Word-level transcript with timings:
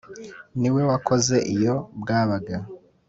Ni 0.59 0.69
we 0.73 0.81
wakoze 0.89 1.35
iyo 1.55 1.75
bwabaga 2.01 2.55